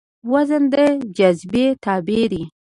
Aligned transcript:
وزن 0.31 0.63
د 0.71 0.75
جاذبې 1.17 1.65
تابع 1.83 2.23
دی. 2.31 2.43